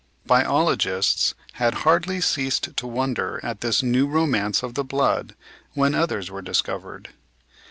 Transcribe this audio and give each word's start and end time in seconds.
Biologists 0.25 1.35
had 1.53 1.75
hardly 1.85 2.21
ceased 2.21 2.75
to 2.75 2.87
wonder 2.87 3.39
at 3.43 3.61
this 3.61 3.83
new 3.83 4.07
romance 4.07 4.63
of 4.63 4.73
the 4.73 4.83
blood 4.83 5.35
when 5.75 5.93
others 5.93 6.31
were 6.31 6.41
discovered. 6.41 7.09